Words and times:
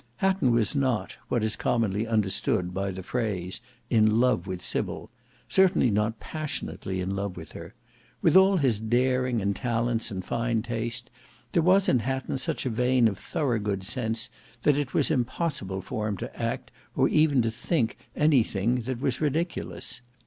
Hatton 0.17 0.51
was 0.51 0.75
not, 0.75 1.15
what 1.27 1.43
is 1.43 1.55
commonly 1.55 2.07
understood 2.07 2.73
by 2.73 2.89
the 2.89 3.03
phrase, 3.03 3.61
in 3.91 4.19
love 4.19 4.47
with 4.47 4.63
Sybil: 4.63 5.11
certainly 5.47 5.91
not 5.91 6.19
passionately 6.19 6.99
in 7.01 7.15
love 7.15 7.37
with 7.37 7.51
her. 7.51 7.75
With 8.19 8.35
all 8.35 8.57
his 8.57 8.79
daring 8.79 9.43
and 9.43 9.55
talents 9.55 10.09
and 10.09 10.25
fine 10.25 10.63
taste, 10.63 11.11
there 11.51 11.61
was 11.61 11.87
in 11.87 11.99
Hatton 11.99 12.39
such 12.39 12.65
a 12.65 12.71
vein 12.71 13.07
of 13.07 13.19
thorough 13.19 13.59
good 13.59 13.83
sense, 13.83 14.31
that 14.63 14.75
it 14.75 14.95
was 14.95 15.11
impossible 15.11 15.83
for 15.83 16.07
him 16.07 16.17
to 16.17 16.35
act 16.35 16.71
or 16.95 17.07
even 17.07 17.43
to 17.43 17.51
think 17.51 17.95
anything 18.15 18.81
that 18.81 19.01
was 19.01 19.21
ridiculous. 19.21 20.01